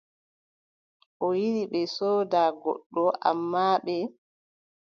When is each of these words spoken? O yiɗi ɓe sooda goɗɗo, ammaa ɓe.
O 1.25 1.27
yiɗi 1.41 1.61
ɓe 1.71 1.81
sooda 1.95 2.41
goɗɗo, 2.61 3.03
ammaa 3.29 3.73
ɓe. 3.85 3.95